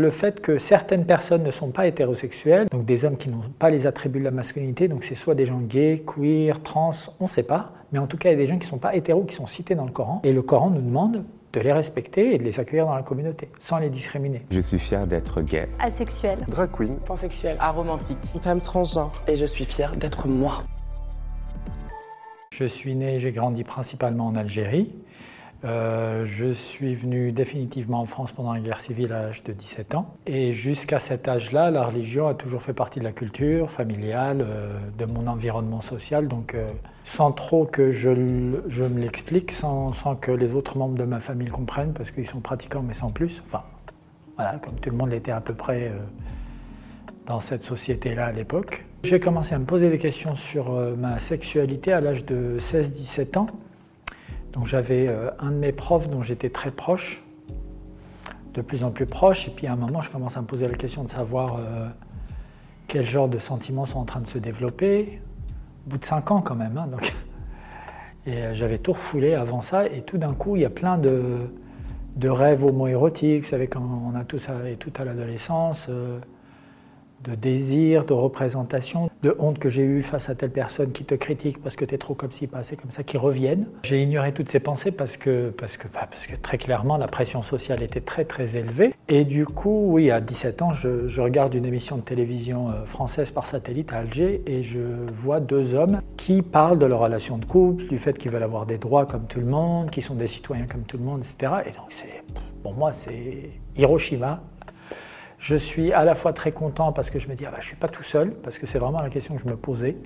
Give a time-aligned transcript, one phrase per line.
[0.00, 3.68] Le fait que certaines personnes ne sont pas hétérosexuelles, donc des hommes qui n'ont pas
[3.68, 7.28] les attributs de la masculinité, donc c'est soit des gens gays, queer, trans, on ne
[7.28, 8.96] sait pas, mais en tout cas il y a des gens qui ne sont pas
[8.96, 12.34] hétéros qui sont cités dans le Coran, et le Coran nous demande de les respecter
[12.34, 14.46] et de les accueillir dans la communauté, sans les discriminer.
[14.50, 15.68] Je suis fier d'être gay.
[15.78, 16.38] Asexuel.
[16.48, 16.96] Drag queen.
[17.04, 17.58] Pansexuel.
[17.60, 18.16] Aromantique.
[18.42, 19.12] Femme transgenre.
[19.28, 20.62] Et je suis fier d'être moi.
[22.54, 24.94] Je suis né, j'ai grandi principalement en Algérie.
[25.64, 29.94] Euh, je suis venu définitivement en France pendant la guerre civile à l'âge de 17
[29.94, 30.16] ans.
[30.26, 34.72] Et jusqu'à cet âge-là, la religion a toujours fait partie de la culture familiale, euh,
[34.98, 36.26] de mon environnement social.
[36.26, 36.72] Donc, euh,
[37.04, 41.46] sans trop que je, me l'explique, sans, sans, que les autres membres de ma famille
[41.46, 43.42] le comprennent, parce qu'ils sont pratiquants, mais sans plus.
[43.44, 43.62] Enfin,
[44.36, 45.92] voilà, comme tout le monde l'était à peu près
[47.26, 48.84] dans cette société-là à l'époque.
[49.04, 53.46] J'ai commencé à me poser des questions sur ma sexualité à l'âge de 16-17 ans.
[54.52, 57.22] Donc j'avais euh, un de mes profs dont j'étais très proche,
[58.54, 60.68] de plus en plus proche, et puis à un moment je commence à me poser
[60.68, 61.88] la question de savoir euh,
[62.86, 65.20] quel genre de sentiments sont en train de se développer,
[65.86, 66.76] au bout de cinq ans quand même.
[66.76, 66.88] Hein.
[68.26, 70.96] Et euh, j'avais tout refoulé avant ça, et tout d'un coup il y a plein
[70.96, 71.50] de,
[72.14, 75.88] de rêves homo-érotiques, vous savez, quand on a tout ça et tout à l'adolescence
[77.24, 81.14] de désir, de représentation, de honte que j'ai eue face à telle personne qui te
[81.14, 83.66] critique parce que tu es trop comme ci, pas assez comme ça, qui reviennent.
[83.84, 87.08] J'ai ignoré toutes ces pensées parce que, parce, que, bah, parce que très clairement la
[87.08, 88.94] pression sociale était très très élevée.
[89.08, 93.30] Et du coup, oui, à 17 ans, je, regarde une émission de télévision euh, française
[93.30, 94.80] par satellite à Alger et je
[95.12, 98.66] vois deux hommes qui parlent de leur relation de couple, du fait qu'ils veulent avoir
[98.66, 101.52] des droits comme tout le monde, qui sont des citoyens comme tout le monde, etc.
[101.66, 102.24] Et donc, c'est,
[102.62, 104.42] pour moi, c'est Hiroshima
[105.42, 107.64] je suis à la fois très content parce que je me dis, ah bah, je
[107.64, 109.96] ne suis pas tout seul, parce que c'est vraiment la question que je me posais.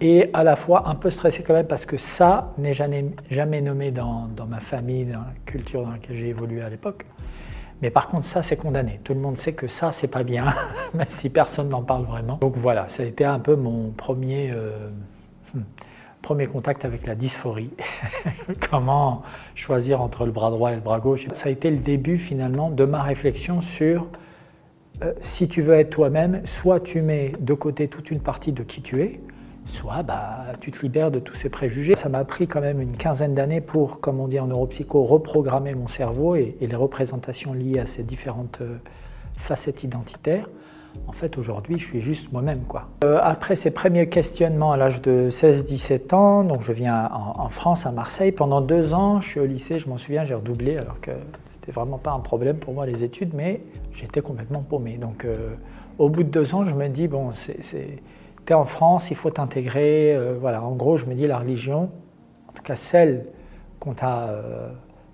[0.00, 3.60] Et à la fois un peu stressé quand même parce que ça n'est jamais, jamais
[3.60, 7.04] nommé dans, dans, ma famille, dans la culture dans laquelle j'ai évolué à l'époque.
[7.82, 9.00] Mais par contre, ça, c'est condamné.
[9.04, 10.46] Tout le monde sait que ça, c'est pas bien,
[10.94, 12.38] même si personne n'en parle vraiment.
[12.40, 14.88] Donc voilà, ça a été un peu mon premier, euh,
[15.52, 15.60] hmm,
[16.22, 17.70] premier contact avec la dysphorie.
[18.70, 19.22] Comment
[19.54, 21.26] choisir entre le bras droit et le bras gauche.
[21.34, 24.06] Ça a été le début finalement de ma réflexion sur
[25.02, 28.62] euh, si tu veux être toi-même, soit tu mets de côté toute une partie de
[28.62, 29.20] qui tu es,
[29.66, 31.94] soit bah, tu te libères de tous ces préjugés.
[31.96, 35.74] Ça m'a pris quand même une quinzaine d'années pour, comme on dit en neuropsycho, reprogrammer
[35.74, 38.76] mon cerveau et, les représentations liées à ces différentes euh,
[39.36, 40.48] facettes identitaires.
[41.06, 42.62] En fait, aujourd'hui, je suis juste moi-même.
[42.62, 42.88] quoi.
[43.04, 47.86] Euh, après ces premiers questionnements à l'âge de 16-17 ans, donc je viens en, France,
[47.86, 51.00] à Marseille, pendant deux ans, je suis au lycée, je m'en souviens, j'ai redoublé alors
[51.00, 51.10] que
[51.52, 54.96] c'était vraiment pas un problème pour moi les études, mais j'étais complètement paumé.
[54.96, 55.54] Donc euh,
[55.98, 59.30] au bout de deux ans, je me dis, bon, tu es en France, il faut
[59.30, 60.14] t'intégrer.
[60.14, 61.90] Euh, voilà, en gros, je me dis, la religion,
[62.48, 63.26] en tout cas celle
[63.80, 64.34] qu'on t'a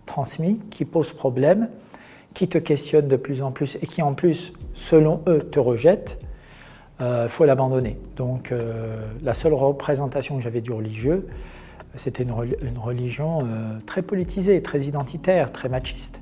[0.06, 1.68] transmise, qui pose problème,
[2.38, 6.20] qui te questionne de plus en plus et qui en plus, selon eux, te rejette,
[7.00, 7.98] il faut l'abandonner.
[8.14, 8.54] Donc
[9.24, 11.26] la seule représentation que j'avais du religieux,
[11.96, 13.44] c'était une, religion
[13.86, 16.20] très politisée, très identitaire, très machiste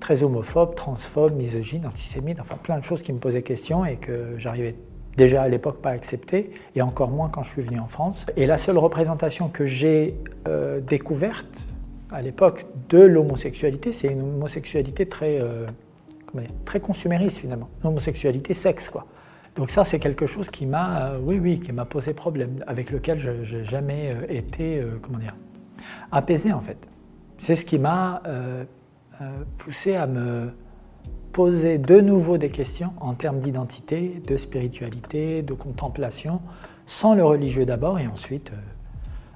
[0.00, 4.34] très homophobe, transphobe, misogyne, antisémite, enfin plein de choses qui me posaient question et que
[4.38, 4.74] j'arrivais
[5.16, 8.26] déjà à l'époque pas à accepter, et encore moins quand je suis venu en France.
[8.36, 11.66] Et la seule représentation que j'ai euh, découverte
[12.10, 15.66] à l'époque de l'homosexualité, c'est une homosexualité très, euh,
[16.64, 19.06] très consumériste finalement, une homosexualité sexe quoi.
[19.56, 22.90] Donc ça c'est quelque chose qui m'a, euh, oui oui, qui m'a posé problème, avec
[22.90, 25.34] lequel je n'ai jamais euh, été, euh, comment dire,
[26.12, 26.78] apaisé en fait.
[27.38, 28.22] C'est ce qui m'a
[29.58, 30.52] poussé à me
[31.32, 36.40] poser de nouveau des questions en termes d'identité, de spiritualité, de contemplation,
[36.86, 38.52] sans le religieux d'abord et ensuite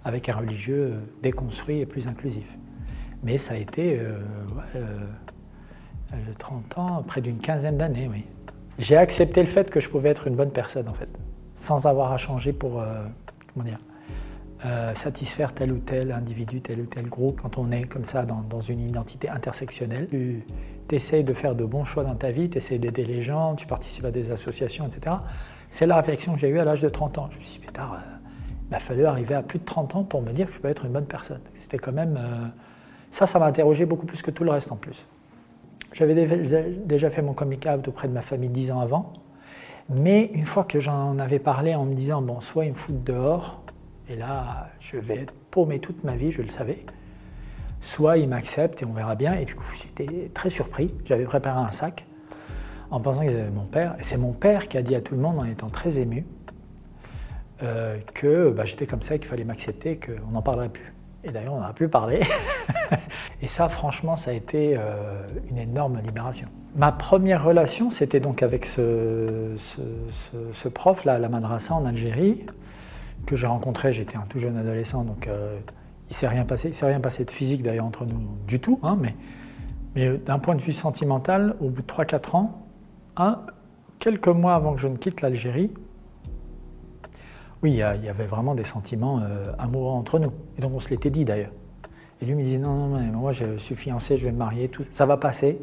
[0.04, 2.46] avec un religieux euh, déconstruit et plus inclusif.
[3.22, 4.00] Mais ça a été
[6.38, 8.24] 30 ans, près d'une quinzaine d'années, oui.
[8.78, 11.10] J'ai accepté le fait que je pouvais être une bonne personne, en fait,
[11.54, 12.82] sans avoir à changer pour,
[13.52, 13.78] comment dire,
[14.66, 17.40] euh, satisfaire tel ou tel individu, tel ou tel groupe.
[17.40, 20.44] Quand on est comme ça dans, une identité intersectionnelle, tu
[20.94, 23.66] essayes de faire de bons choix dans ta vie, tu essayes d'aider les gens, tu
[23.66, 25.16] participes à des associations, etc.
[25.70, 27.28] C'est la réflexion que j'ai eue à l'âge de 30 ans.
[27.32, 28.19] Je me suis dit, euh, il
[28.70, 30.84] m'a fallu arriver à plus de 30 ans pour me dire que je peux être
[30.84, 31.40] une bonne personne.
[31.54, 32.16] C'était quand même.
[32.16, 32.46] Euh,
[33.10, 35.06] ça, ça m'a interrogé beaucoup plus que tout le reste en plus.
[35.92, 36.14] J'avais
[36.84, 39.12] déjà fait mon coming out auprès de ma famille 10 ans avant.
[39.88, 43.02] Mais une fois que j'en avais parlé en me disant, bon, soit ils me foutent
[43.02, 43.60] dehors,
[44.08, 46.84] et là, je vais être paumé toute ma vie, je le savais.
[47.80, 49.34] Soit il m'accepte et on verra bien.
[49.34, 50.94] Et du coup, j'étais très surpris.
[51.06, 52.06] J'avais préparé un sac
[52.90, 53.96] en pensant qu'ils avaient mon père.
[53.98, 56.26] Et c'est mon père qui a dit à tout le monde, en étant très ému,
[57.62, 60.94] euh, que bah, j'étais comme ça, qu'il fallait m'accepter, qu'on n'en parlerait plus.
[61.24, 62.20] Et d'ailleurs, on n'a plus parlé.
[63.42, 66.48] et ça, franchement, ça a été euh, une énorme libération.
[66.76, 69.56] Ma première relation, c'était donc avec ce,
[70.72, 72.46] prof, là, à la madrasa en Algérie,
[73.26, 75.58] que j'ai rencontré, j'étais un tout jeune adolescent, donc euh,
[76.08, 78.60] il ne s'est rien passé, il s'est rien passé de physique d'ailleurs entre nous du
[78.60, 79.14] tout, hein, mais,
[79.94, 82.66] mais d'un point de vue sentimental, au bout de 3-4 ans,
[83.16, 83.40] un,
[83.98, 85.70] quelques mois avant que je ne quitte l'Algérie,
[87.62, 90.32] oui, il y, avait vraiment des sentiments euh, amoureux entre nous.
[90.56, 91.50] Et donc on se l'était dit d'ailleurs.
[92.22, 94.68] Et lui me disait non, non, non, moi je suis fiancé, je vais me marier,
[94.68, 95.58] tout, ça va passer.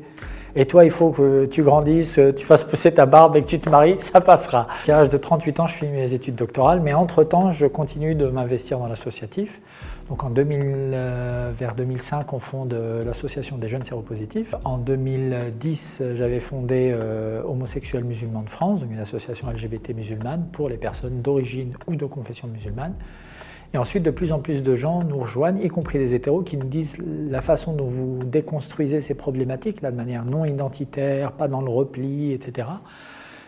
[0.56, 3.60] Et toi, il faut que tu grandisses, tu fasses pousser ta barbe et que tu
[3.60, 4.68] te maries, ça passera.
[4.88, 8.28] À l'âge de 38 ans, je finis mes études doctorales, mais entre-temps, je continue de
[8.28, 9.62] m'investir dans l'associatif.
[10.10, 14.56] Donc en 2000, euh, vers 2005, on fonde euh, l'association des jeunes séropositifs.
[14.64, 20.78] En 2010, j'avais fondé euh, Homosexuels musulmans de France, une association LGBT musulmane pour les
[20.78, 22.94] personnes d'origine ou de confession musulmane.
[23.74, 26.56] Et ensuite, de plus en plus de gens nous rejoignent, y compris des hétéros, qui
[26.56, 26.96] nous disent
[27.30, 32.32] la façon dont vous déconstruisez ces problématiques, de manière non identitaire, pas dans le repli,
[32.32, 32.70] etc.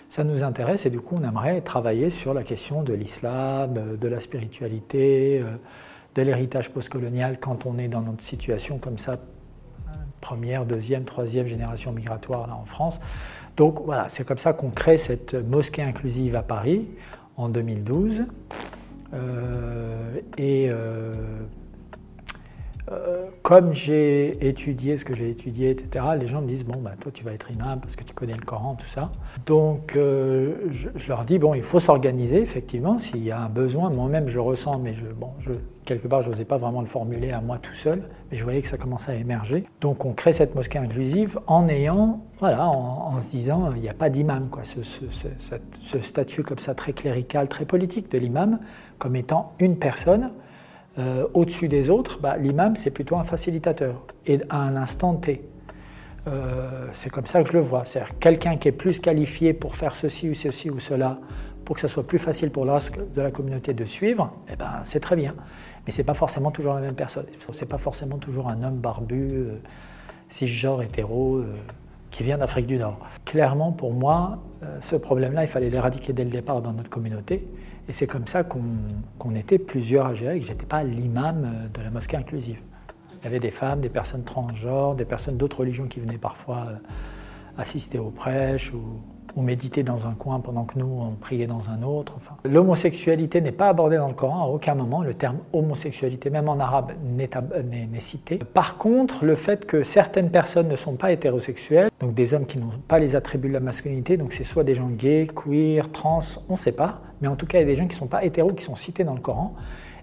[0.10, 4.08] Ça nous intéresse et du coup, on aimerait travailler sur la question de l'islam, de
[4.10, 5.42] la spiritualité,
[6.16, 9.18] de l'héritage postcolonial quand on est dans notre situation comme ça,
[10.22, 13.00] première, deuxième, troisième génération migratoire là en France.
[13.58, 16.88] Donc voilà, c'est comme ça qu'on crée cette mosquée inclusive à Paris
[17.38, 18.24] en 2012.
[19.14, 21.16] Euh, et euh,
[22.92, 26.92] euh, comme j'ai étudié ce que j'ai étudié, etc., les gens me disent Bon, bah,
[27.00, 29.10] toi, tu vas être imam parce que tu connais le Coran, tout ça.
[29.46, 33.90] Donc, je, leur dis Bon, il faut s'organiser, effectivement, s'il y a un besoin.
[33.90, 35.52] Moi-même, je ressens, mais je, bon, je,
[35.90, 38.62] quelque part, je n'osais pas vraiment le formuler à moi tout seul, mais je voyais
[38.62, 39.66] que ça commençait à émerger.
[39.82, 43.96] Donc on crée cette mosquée inclusive en ayant, voilà, en, se disant, il n'y a
[43.96, 48.60] pas d'imam, quoi, ce, ce, statut comme ça très clérical, très politique de l'imam,
[49.00, 50.32] comme étant une personne
[51.00, 52.20] euh, au-dessus des autres.
[52.22, 55.42] Bah, l'imam, c'est plutôt un facilitateur, et à un instant T.
[56.28, 57.86] Euh, c'est comme ça que je le vois.
[57.86, 61.18] C'est-à-dire quelqu'un qui est plus qualifié pour faire ceci ou ceci ou cela,
[61.70, 62.74] pour que ça soit plus facile pour le
[63.14, 65.36] de la communauté de suivre, eh ben, c'est très bien.
[65.86, 67.28] Mais ce n'est pas forcément toujours la même personne.
[67.52, 69.60] Ce n'est pas forcément toujours un homme barbu, euh,
[70.30, 71.56] cisgenre, hétéro, euh,
[72.10, 72.98] qui vient d'Afrique du Nord.
[73.24, 77.48] Clairement, pour moi, euh, ce problème-là, il fallait l'éradiquer dès le départ dans notre communauté.
[77.88, 81.82] Et c'est comme ça qu'on était plusieurs à gérer, que je n'étais pas l'imam de
[81.84, 82.58] la mosquée inclusive.
[83.22, 86.70] Il y avait des femmes, des personnes transgenres, des personnes d'autres religions qui venaient parfois
[87.60, 89.02] assister aux prêches ou,
[89.36, 92.14] ou méditer dans un coin pendant que nous, on priait dans un autre.
[92.18, 95.02] Enfin, L'homosexualité n'est pas abordée dans le Coran à aucun moment.
[95.02, 97.30] Le terme homosexualité, même en arabe, n'est
[98.00, 98.38] cité.
[98.38, 102.58] Par contre, le fait que certaines personnes ne sont pas hétérosexuelles, donc des hommes qui
[102.58, 106.20] n'ont pas les attributs de la masculinité, donc c'est soit des gens gays, queer, trans,
[106.48, 108.00] on ne sait pas, mais en tout cas, il y a des gens qui ne
[108.00, 109.54] sont pas hétéros qui sont cités dans le Coran.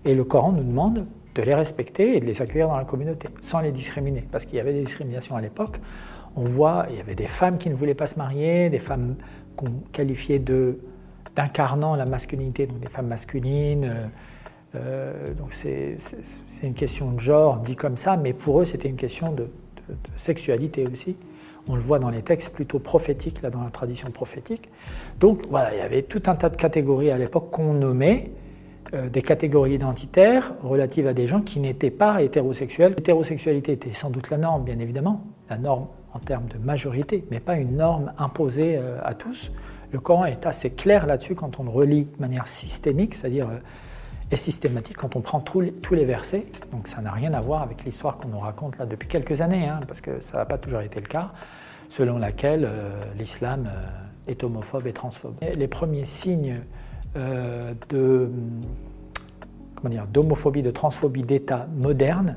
[0.05, 3.29] Et le Coran nous demande de les respecter et de les accueillir dans la communauté,
[3.43, 5.81] sans les discriminer, parce qu'il y avait des discriminations à l'époque
[6.37, 9.17] on voit, il y avait des femmes qui ne voulaient pas se marier, des femmes
[9.57, 10.39] qu'on qualifiait
[11.35, 13.85] d'incarnant la masculinité, donc des femmes masculines.
[13.85, 14.07] Euh,
[14.75, 15.97] euh, donc c'est
[16.63, 19.49] une question de genre dit comme ça, mais pour eux c'était une question de,
[20.17, 21.17] sexualité aussi.
[21.69, 24.69] On le voit dans les textes plutôt prophétiques, là dans la tradition prophétique.
[25.19, 28.31] Donc voilà, il y avait tout un tas de catégories à l'époque qu'on nommait
[28.95, 32.95] euh, des catégories identitaires relatives à des gens qui n'étaient pas hétérosexuels.
[32.97, 37.41] L'hétérosexualité était sans doute la norme, bien évidemment, la norme en termes de majorité, mais
[37.41, 39.53] pas une norme imposée euh, à tous.
[39.93, 43.59] Le Coran est assez clair là-dessus quand on le relit de manière systémique, c'est-à-dire euh,
[44.33, 46.47] et systématique quand on prend tous les, versets.
[46.73, 49.69] Donc ça n'a rien à voir avec l'histoire qu'on nous raconte là depuis quelques années,
[49.69, 51.31] hein, parce que ça n'a pas toujours été le cas,
[51.91, 53.71] selon laquelle euh, l'islam
[54.27, 55.37] est homophobe et transphobe.
[55.41, 56.61] les premiers signes
[57.89, 58.31] de
[60.13, 62.37] d'homophobie, de transphobie d'État moderne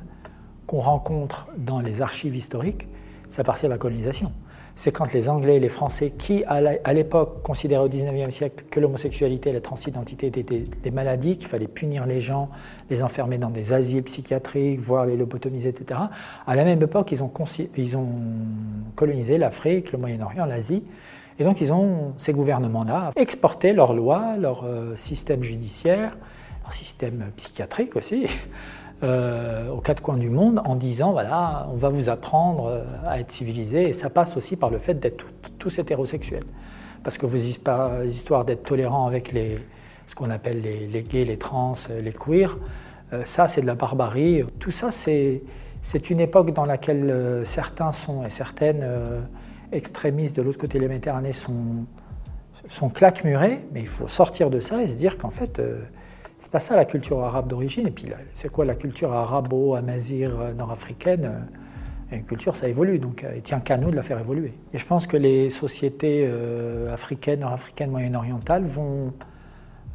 [0.67, 2.87] qu'on rencontre dans les archives historiques,
[3.29, 4.31] c'est à partir de la colonisation.
[4.75, 8.79] C'est quand les Anglais et les Français, qui à l'époque considéraient au XIXe siècle que
[8.79, 12.49] l'homosexualité et la transidentité étaient des, maladies, qu'il fallait punir les gens,
[12.89, 15.99] les enfermer dans des asiles psychiatriques, voire les lobotomiser, etc.
[16.47, 17.31] À la même époque, ils ont,
[17.75, 18.07] ils ont
[18.95, 20.83] colonisé l'Afrique, le Moyen-Orient, l'Asie.
[21.39, 26.17] Et donc, ils ont, ces gouvernements-là, exporté leurs lois, leur euh, système judiciaire,
[26.63, 28.27] leur système psychiatrique aussi,
[29.01, 33.21] euh, aux quatre coins du monde en disant voilà, on va vous apprendre euh, à
[33.21, 33.87] être civilisé.
[33.87, 35.25] Et ça passe aussi par le fait d'être
[35.57, 36.43] tous hétérosexuels.
[37.01, 39.57] Parce que vos histoires d'être tolérants avec les,
[40.05, 42.57] ce qu'on appelle les, gays, les trans, les queers,
[43.13, 44.43] euh, ça c'est de la barbarie.
[44.59, 45.43] Tout ça c'est,
[45.81, 48.85] c'est une époque dans laquelle certains sont et certaines
[49.71, 51.85] extrémistes de l'autre côté de la Méditerranée sont,
[52.67, 55.61] sont claquemurés, mais il faut sortir de ça et se dire qu'en fait
[56.39, 57.87] C'est pas ça la culture arabe d'origine.
[57.87, 61.47] Et puis, c'est quoi la culture arabo-amazir nord-africaine
[62.11, 64.53] Une culture, ça évolue, donc il tient qu'à nous de la faire évoluer.
[64.73, 66.29] Et je pense que les sociétés
[66.91, 69.13] africaines, nord-africaines, moyen-orientales vont.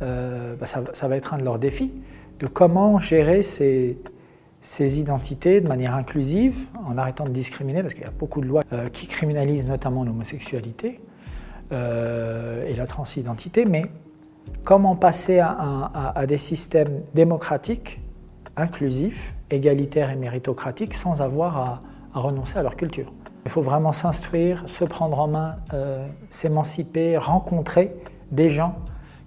[0.00, 1.92] Bah, ça, va être un de leurs défis,
[2.40, 3.98] de comment gérer ces,
[4.64, 8.46] ces identités de manière inclusive, en arrêtant de discriminer, parce qu'il y a beaucoup de
[8.46, 11.02] lois euh, qui criminalisent notamment l'homosexualité
[11.70, 13.84] euh, et la transidentité, mais
[14.64, 18.00] comment passer à, des systèmes démocratiques,
[18.56, 21.56] inclusifs, égalitaires et méritocratiques sans avoir
[22.14, 23.12] à, renoncer à leur culture?
[23.44, 27.94] Il faut vraiment s'instruire, se prendre en main, euh, s'émanciper, rencontrer
[28.30, 28.76] des gens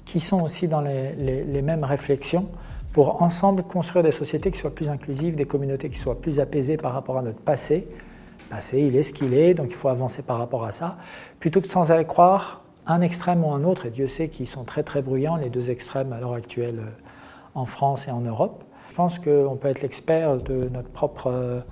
[0.06, 2.48] qui sont aussi dans les mêmes réflexions
[2.98, 6.78] pour ensemble construire des sociétés qui soient plus inclusives, des communautés qui soient plus apaisées
[6.78, 7.88] par rapport à notre passé.
[8.50, 10.98] Passé, il est ce qu'il est, donc il faut avancer par rapport à ça,
[11.40, 14.64] plutôt que sans aller croire un extrême ou un autre, et Dieu sait qu'ils sont
[14.64, 16.92] très très bruyants, les deux extrêmes à l'heure actuelle euh,
[17.54, 18.64] en France et en Europe.
[18.90, 21.64] Je pense qu'on peut être l'expert de notre propre,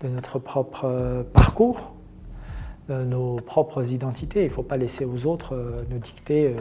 [0.00, 1.94] de notre propre euh, parcours,
[2.88, 4.42] de nos propres identités.
[4.42, 6.54] Il ne faut pas laisser aux autres euh, nous dicter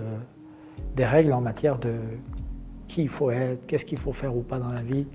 [0.95, 1.95] des règles en matière de
[2.87, 5.07] qui il faut être, qu'est-ce qu'il faut faire ou pas dans la vie.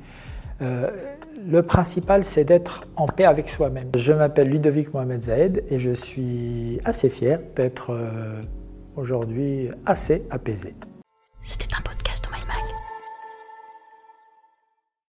[1.49, 3.90] Le principal, c'est d'être en paix avec soi-même.
[3.97, 8.42] Je m'appelle Ludovic Mohamed Zahed et je suis assez fier d'être euh,
[8.97, 10.75] aujourd'hui assez apaisé.